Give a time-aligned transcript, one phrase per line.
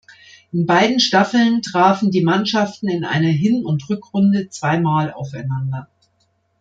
[0.51, 5.89] In beiden Staffeln trafen die Mannschaften in einer Hin- und Rückrunde zweimal aufeinander.